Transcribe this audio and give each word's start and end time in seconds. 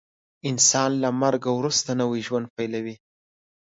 انسان 0.49 0.91
له 1.03 1.09
مرګ 1.21 1.43
وروسته 1.59 1.89
نوی 2.01 2.21
ژوند 2.27 2.47
پیلوي 2.57 2.95